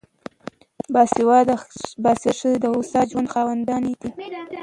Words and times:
باسواده 0.93 1.55
ښځې 2.39 2.53
د 2.59 2.65
هوسا 2.73 3.01
ژوند 3.09 3.31
خاوندانې 3.33 3.93
دي. 3.99 4.09